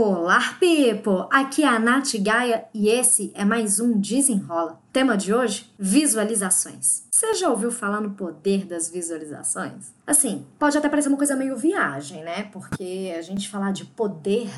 Olá, 0.00 0.54
Pipo! 0.60 1.26
Aqui 1.28 1.64
é 1.64 1.66
a 1.66 1.76
Nath 1.76 2.14
Gaia 2.20 2.66
e 2.72 2.88
esse 2.88 3.32
é 3.34 3.44
mais 3.44 3.80
um 3.80 3.98
Desenrola. 3.98 4.78
Tema 4.98 5.16
de 5.16 5.32
hoje: 5.32 5.72
visualizações. 5.78 7.06
Você 7.08 7.34
já 7.34 7.50
ouviu 7.50 7.70
falar 7.70 8.00
no 8.00 8.10
poder 8.10 8.64
das 8.64 8.90
visualizações? 8.90 9.92
Assim, 10.06 10.46
pode 10.58 10.78
até 10.78 10.88
parecer 10.88 11.08
uma 11.08 11.18
coisa 11.18 11.36
meio 11.36 11.56
viagem, 11.56 12.22
né? 12.22 12.44
Porque 12.44 13.14
a 13.16 13.22
gente 13.22 13.48
falar 13.48 13.72
de 13.72 13.84
poder, 13.84 14.48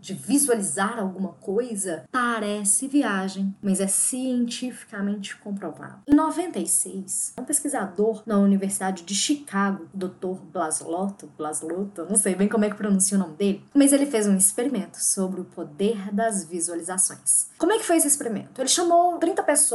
de 0.00 0.14
visualizar 0.14 0.98
alguma 0.98 1.32
coisa, 1.34 2.04
parece 2.10 2.88
viagem, 2.88 3.54
mas 3.62 3.80
é 3.80 3.86
cientificamente 3.86 5.36
comprovado. 5.36 6.00
Em 6.08 6.14
96, 6.14 7.34
um 7.38 7.44
pesquisador 7.44 8.22
na 8.26 8.38
Universidade 8.38 9.02
de 9.02 9.14
Chicago, 9.14 9.86
Dr. 9.94 10.40
Blaslotto, 10.50 11.30
Blaslotto, 11.38 12.06
não 12.06 12.16
sei 12.16 12.34
bem 12.34 12.48
como 12.48 12.64
é 12.64 12.70
que 12.70 12.76
pronuncia 12.76 13.16
o 13.16 13.20
nome 13.20 13.36
dele, 13.36 13.62
mas 13.74 13.92
ele 13.92 14.06
fez 14.06 14.26
um 14.26 14.36
experimento 14.36 14.98
sobre 15.02 15.42
o 15.42 15.44
poder 15.44 16.12
das 16.12 16.44
visualizações. 16.44 17.50
Como 17.58 17.72
é 17.72 17.78
que 17.78 17.84
foi 17.84 17.96
esse 17.96 18.08
experimento? 18.08 18.60
Ele 18.60 18.68
chamou 18.68 19.18
30 19.18 19.42
pessoas 19.42 19.69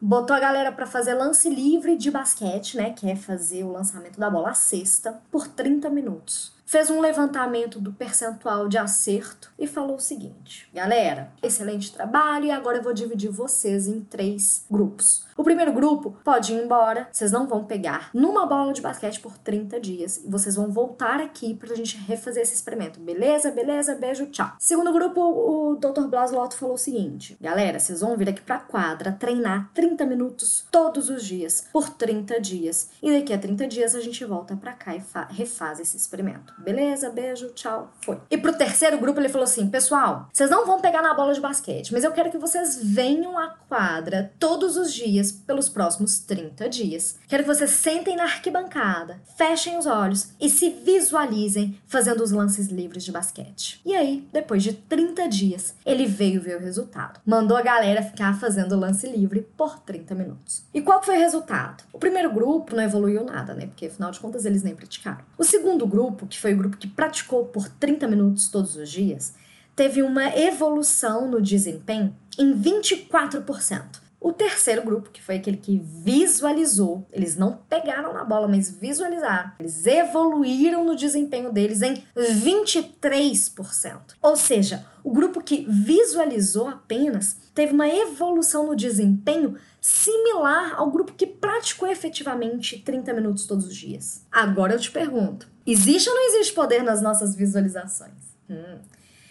botou 0.00 0.34
a 0.34 0.40
galera 0.40 0.72
para 0.72 0.86
fazer 0.86 1.14
lance 1.14 1.48
livre 1.48 1.96
de 1.96 2.10
basquete, 2.10 2.76
né, 2.76 2.90
que 2.90 3.10
é 3.10 3.16
fazer 3.16 3.64
o 3.64 3.72
lançamento 3.72 4.18
da 4.18 4.30
bola 4.30 4.50
à 4.50 4.54
cesta, 4.54 5.20
por 5.30 5.46
30 5.48 5.90
minutos 5.90 6.59
fez 6.70 6.88
um 6.88 7.00
levantamento 7.00 7.80
do 7.80 7.92
percentual 7.92 8.68
de 8.68 8.78
acerto 8.78 9.52
e 9.58 9.66
falou 9.66 9.96
o 9.96 10.00
seguinte: 10.00 10.70
galera, 10.72 11.32
excelente 11.42 11.92
trabalho 11.92 12.44
e 12.44 12.50
agora 12.52 12.78
eu 12.78 12.82
vou 12.82 12.94
dividir 12.94 13.28
vocês 13.28 13.88
em 13.88 14.00
três 14.02 14.64
grupos. 14.70 15.26
O 15.36 15.42
primeiro 15.42 15.72
grupo 15.72 16.16
pode 16.22 16.52
ir 16.52 16.62
embora, 16.62 17.08
vocês 17.10 17.32
não 17.32 17.48
vão 17.48 17.64
pegar 17.64 18.10
numa 18.14 18.46
bola 18.46 18.72
de 18.72 18.80
basquete 18.80 19.18
por 19.18 19.36
30 19.38 19.80
dias 19.80 20.18
e 20.18 20.28
vocês 20.28 20.54
vão 20.54 20.70
voltar 20.70 21.20
aqui 21.20 21.54
pra 21.54 21.74
gente 21.74 21.96
refazer 21.96 22.42
esse 22.42 22.54
experimento. 22.54 23.00
Beleza? 23.00 23.50
Beleza? 23.50 23.96
Beijo, 23.96 24.26
tchau. 24.26 24.52
Segundo 24.58 24.92
grupo, 24.92 25.20
o 25.20 25.76
Dr. 25.76 26.06
Blaslotto 26.08 26.56
falou 26.56 26.76
o 26.76 26.78
seguinte: 26.78 27.36
galera, 27.40 27.80
vocês 27.80 28.00
vão 28.00 28.16
vir 28.16 28.28
aqui 28.28 28.42
pra 28.42 28.60
quadra 28.60 29.10
treinar 29.10 29.70
30 29.74 30.06
minutos 30.06 30.68
todos 30.70 31.10
os 31.10 31.24
dias 31.24 31.66
por 31.72 31.88
30 31.88 32.40
dias 32.40 32.90
e 33.02 33.10
daqui 33.10 33.32
a 33.32 33.38
30 33.38 33.66
dias 33.66 33.96
a 33.96 34.00
gente 34.00 34.24
volta 34.24 34.54
pra 34.54 34.72
cá 34.72 34.94
e 34.94 35.02
refaz 35.30 35.80
esse 35.80 35.96
experimento. 35.96 36.59
Beleza, 36.60 37.10
beijo, 37.10 37.48
tchau, 37.54 37.90
foi. 38.02 38.18
E 38.30 38.36
pro 38.36 38.52
terceiro 38.52 38.98
grupo 38.98 39.18
ele 39.18 39.28
falou 39.28 39.44
assim: 39.44 39.68
pessoal, 39.68 40.28
vocês 40.32 40.50
não 40.50 40.66
vão 40.66 40.80
pegar 40.80 41.02
na 41.02 41.14
bola 41.14 41.32
de 41.32 41.40
basquete, 41.40 41.92
mas 41.92 42.04
eu 42.04 42.12
quero 42.12 42.30
que 42.30 42.38
vocês 42.38 42.78
venham 42.82 43.38
à 43.38 43.48
quadra 43.68 44.32
todos 44.38 44.76
os 44.76 44.92
dias 44.92 45.32
pelos 45.32 45.68
próximos 45.68 46.18
30 46.20 46.68
dias. 46.68 47.18
Quero 47.28 47.44
que 47.44 47.48
vocês 47.48 47.70
sentem 47.70 48.16
na 48.16 48.24
arquibancada, 48.24 49.20
fechem 49.36 49.78
os 49.78 49.86
olhos 49.86 50.30
e 50.40 50.48
se 50.48 50.70
visualizem 50.70 51.78
fazendo 51.86 52.22
os 52.22 52.30
lances 52.30 52.68
livres 52.68 53.04
de 53.04 53.12
basquete. 53.12 53.80
E 53.84 53.94
aí, 53.94 54.28
depois 54.32 54.62
de 54.62 54.72
30 54.72 55.28
dias, 55.28 55.74
ele 55.84 56.06
veio 56.06 56.40
ver 56.40 56.56
o 56.56 56.60
resultado. 56.60 57.20
Mandou 57.24 57.56
a 57.56 57.62
galera 57.62 58.02
ficar 58.02 58.38
fazendo 58.38 58.78
lance 58.78 59.06
livre 59.06 59.46
por 59.56 59.78
30 59.78 60.14
minutos. 60.14 60.62
E 60.72 60.80
qual 60.80 61.02
foi 61.02 61.16
o 61.16 61.20
resultado? 61.20 61.84
O 61.92 61.98
primeiro 61.98 62.32
grupo 62.32 62.74
não 62.74 62.82
evoluiu 62.82 63.24
nada, 63.24 63.54
né? 63.54 63.66
Porque 63.66 63.86
afinal 63.86 64.10
de 64.10 64.20
contas 64.20 64.44
eles 64.44 64.62
nem 64.62 64.74
praticaram. 64.74 65.24
O 65.38 65.44
segundo 65.44 65.86
grupo, 65.86 66.26
que 66.26 66.38
foi 66.38 66.49
foi 66.50 66.54
o 66.54 66.58
grupo 66.58 66.76
que 66.76 66.88
praticou 66.88 67.44
por 67.44 67.68
30 67.68 68.08
minutos 68.08 68.48
todos 68.48 68.74
os 68.74 68.90
dias, 68.90 69.34
teve 69.76 70.02
uma 70.02 70.36
evolução 70.36 71.30
no 71.30 71.40
desempenho 71.40 72.14
em 72.36 72.52
24%. 72.52 74.00
O 74.20 74.32
terceiro 74.32 74.82
grupo, 74.82 75.10
que 75.10 75.22
foi 75.22 75.36
aquele 75.36 75.56
que 75.56 75.78
visualizou, 75.78 77.06
eles 77.10 77.36
não 77.36 77.58
pegaram 77.68 78.12
na 78.12 78.22
bola, 78.22 78.46
mas 78.46 78.70
visualizaram. 78.70 79.52
Eles 79.58 79.86
evoluíram 79.86 80.84
no 80.84 80.94
desempenho 80.94 81.52
deles 81.52 81.80
em 81.80 82.02
23%. 82.14 83.98
Ou 84.20 84.36
seja, 84.36 84.84
o 85.02 85.10
grupo 85.10 85.42
que 85.42 85.64
visualizou 85.66 86.68
apenas 86.68 87.38
teve 87.54 87.72
uma 87.72 87.88
evolução 87.88 88.66
no 88.66 88.76
desempenho 88.76 89.56
similar 89.80 90.74
ao 90.76 90.90
grupo 90.90 91.14
que 91.14 91.26
praticou 91.60 91.88
efetivamente 91.88 92.78
30 92.78 93.12
minutos 93.12 93.44
todos 93.44 93.66
os 93.66 93.76
dias. 93.76 94.24
Agora 94.32 94.72
eu 94.72 94.80
te 94.80 94.90
pergunto: 94.90 95.46
existe 95.66 96.08
ou 96.08 96.14
não 96.14 96.28
existe 96.28 96.54
poder 96.54 96.82
nas 96.82 97.02
nossas 97.02 97.36
visualizações? 97.36 98.34
Hum. 98.48 98.78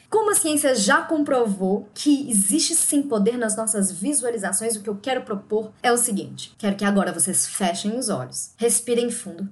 Como 0.10 0.32
a 0.32 0.36
ciência 0.36 0.74
já 0.74 1.04
comprovou 1.04 1.88
que 1.94 2.30
existe 2.32 2.76
sim 2.76 3.04
poder 3.04 3.38
nas 3.38 3.56
nossas 3.56 3.92
visualizações, 3.92 4.76
o 4.76 4.82
que 4.82 4.90
eu 4.90 4.96
quero 4.96 5.22
propor 5.22 5.72
é 5.82 5.92
o 5.92 5.98
seguinte: 5.98 6.56
quero 6.58 6.76
que 6.76 6.86
agora 6.86 7.12
vocês 7.12 7.48
fechem 7.48 7.98
os 7.98 8.10
olhos, 8.10 8.52
respirem 8.58 9.10
fundo 9.10 9.50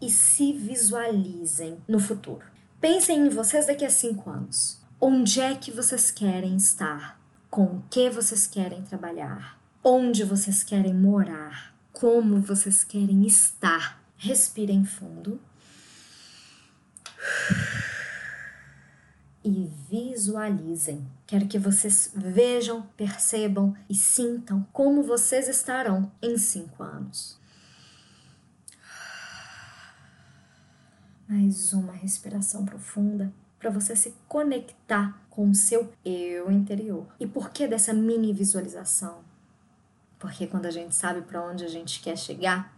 e 0.00 0.10
se 0.10 0.52
visualizem 0.52 1.78
no 1.88 1.98
futuro. 1.98 2.44
Pensem 2.80 3.26
em 3.26 3.28
vocês 3.28 3.66
daqui 3.66 3.84
a 3.84 3.90
cinco 3.90 4.30
anos. 4.30 4.78
Onde 5.00 5.40
é 5.40 5.54
que 5.54 5.72
vocês 5.72 6.10
querem 6.12 6.56
estar? 6.56 7.18
Com 7.50 7.64
o 7.64 7.82
que 7.90 8.10
vocês 8.10 8.46
querem 8.46 8.82
trabalhar? 8.82 9.58
Onde 9.82 10.22
vocês 10.22 10.62
querem 10.62 10.92
morar? 10.92 11.74
Como 11.92 12.40
vocês 12.40 12.84
querem 12.84 13.26
estar? 13.26 14.02
Respirem 14.16 14.84
fundo 14.84 15.40
e 19.42 19.70
visualizem. 19.88 21.06
Quero 21.26 21.46
que 21.46 21.58
vocês 21.58 22.12
vejam, 22.14 22.82
percebam 22.96 23.74
e 23.88 23.94
sintam 23.94 24.66
como 24.72 25.02
vocês 25.02 25.48
estarão 25.48 26.12
em 26.20 26.36
cinco 26.36 26.82
anos. 26.82 27.38
Mais 31.26 31.72
uma 31.72 31.92
respiração 31.92 32.64
profunda 32.64 33.32
para 33.58 33.70
você 33.70 33.96
se 33.96 34.14
conectar 34.28 35.20
com 35.30 35.50
o 35.50 35.54
seu 35.54 35.92
eu 36.04 36.50
interior. 36.50 37.06
E 37.18 37.26
por 37.26 37.50
que 37.50 37.66
dessa 37.66 37.92
mini 37.92 38.32
visualização? 38.32 39.18
Porque 40.18 40.46
quando 40.46 40.66
a 40.66 40.70
gente 40.70 40.94
sabe 40.94 41.22
para 41.22 41.44
onde 41.44 41.64
a 41.64 41.68
gente 41.68 42.00
quer 42.00 42.16
chegar, 42.16 42.76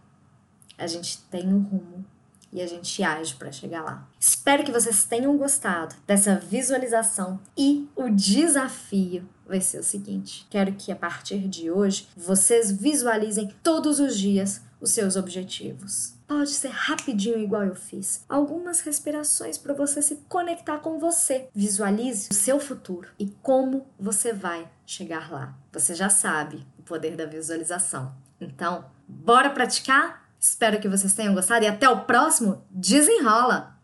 a 0.77 0.87
gente 0.87 1.19
tem 1.23 1.47
um 1.53 1.59
rumo 1.59 2.05
e 2.51 2.61
a 2.61 2.67
gente 2.67 3.01
age 3.01 3.35
para 3.35 3.51
chegar 3.51 3.81
lá. 3.81 4.07
Espero 4.19 4.63
que 4.63 4.71
vocês 4.71 5.03
tenham 5.05 5.35
gostado 5.37 5.95
dessa 6.05 6.35
visualização 6.35 7.39
e 7.57 7.89
o 7.95 8.09
desafio 8.09 9.27
vai 9.47 9.61
ser 9.61 9.79
o 9.79 9.83
seguinte: 9.83 10.45
quero 10.49 10.73
que 10.73 10.91
a 10.91 10.95
partir 10.95 11.47
de 11.47 11.71
hoje 11.71 12.07
vocês 12.15 12.71
visualizem 12.71 13.53
todos 13.63 13.99
os 13.99 14.17
dias 14.17 14.61
os 14.79 14.91
seus 14.91 15.15
objetivos. 15.15 16.13
Pode 16.31 16.51
ser 16.51 16.69
rapidinho, 16.69 17.37
igual 17.39 17.63
eu 17.63 17.75
fiz. 17.75 18.23
Algumas 18.29 18.79
respirações 18.79 19.57
para 19.57 19.73
você 19.73 20.01
se 20.01 20.15
conectar 20.29 20.77
com 20.77 20.97
você. 20.97 21.49
Visualize 21.53 22.29
o 22.31 22.33
seu 22.33 22.57
futuro 22.57 23.09
e 23.19 23.27
como 23.41 23.85
você 23.99 24.31
vai 24.31 24.65
chegar 24.85 25.29
lá. 25.29 25.53
Você 25.73 25.93
já 25.93 26.07
sabe 26.07 26.65
o 26.79 26.83
poder 26.83 27.17
da 27.17 27.25
visualização. 27.25 28.15
Então, 28.39 28.85
bora 29.05 29.49
praticar? 29.49 30.25
Espero 30.39 30.79
que 30.79 30.87
vocês 30.87 31.13
tenham 31.13 31.33
gostado 31.33 31.65
e 31.65 31.67
até 31.67 31.89
o 31.89 32.05
próximo 32.05 32.65
Desenrola! 32.71 33.80